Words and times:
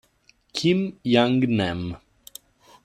Kim 0.51 0.97
Young-nam 1.05 1.95